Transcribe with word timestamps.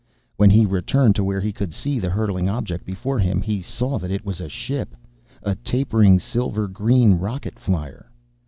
When 0.35 0.49
he 0.49 0.65
returned 0.65 1.13
to 1.17 1.23
where 1.23 1.41
he 1.41 1.53
could 1.53 1.71
see 1.73 1.99
the 1.99 2.09
hurtling 2.09 2.49
object 2.49 2.85
before 2.85 3.19
him, 3.19 3.39
he 3.39 3.61
saw 3.61 3.99
that 3.99 4.09
it 4.09 4.25
was 4.25 4.41
a 4.41 4.49
ship. 4.49 4.95
A 5.43 5.53
tapering 5.53 6.17
silver 6.17 6.67
green 6.67 7.13
rocket 7.19 7.59
flier. 7.59 8.09